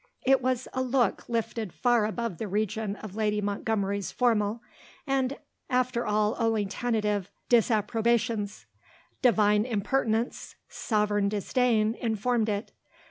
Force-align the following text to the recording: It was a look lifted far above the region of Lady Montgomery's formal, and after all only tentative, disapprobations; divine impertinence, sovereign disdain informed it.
It 0.25 0.41
was 0.41 0.67
a 0.73 0.81
look 0.81 1.29
lifted 1.29 1.71
far 1.71 2.05
above 2.07 2.39
the 2.39 2.47
region 2.47 2.95
of 2.95 3.15
Lady 3.15 3.39
Montgomery's 3.39 4.11
formal, 4.11 4.63
and 5.05 5.37
after 5.69 6.07
all 6.07 6.35
only 6.39 6.65
tentative, 6.65 7.29
disapprobations; 7.49 8.65
divine 9.21 9.63
impertinence, 9.63 10.55
sovereign 10.67 11.29
disdain 11.29 11.93
informed 11.93 12.49
it. 12.49 12.71